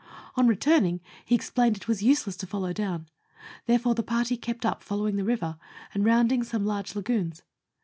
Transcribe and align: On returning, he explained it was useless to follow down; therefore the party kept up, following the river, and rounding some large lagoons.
On 0.33 0.47
returning, 0.47 0.99
he 1.25 1.35
explained 1.35 1.77
it 1.77 1.87
was 1.87 2.01
useless 2.01 2.35
to 2.37 2.47
follow 2.47 2.73
down; 2.73 3.07
therefore 3.67 3.93
the 3.93 4.01
party 4.01 4.35
kept 4.35 4.65
up, 4.65 4.81
following 4.81 5.15
the 5.15 5.23
river, 5.23 5.59
and 5.93 6.03
rounding 6.03 6.41
some 6.43 6.65
large 6.65 6.95
lagoons. 6.95 7.43